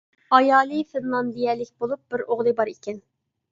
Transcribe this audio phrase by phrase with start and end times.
[0.37, 3.01] ئايالى فىنلاندىيەلىك بولۇپ بىر ئوغلى بار ئىكەن.